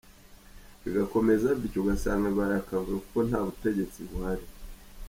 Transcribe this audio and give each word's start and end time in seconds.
Bigakomeza 0.83 1.47
bityo 1.59 1.79
ugasanga 1.81 2.25
bibaye 2.31 2.55
akavuyo 2.61 2.97
kuko 3.03 3.17
nta 3.27 3.39
butegetsi 3.47 3.99
buhari. 4.09 4.45